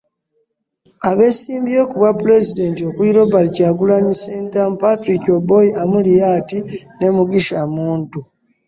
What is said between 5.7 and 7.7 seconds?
Amuriat ne Mugisha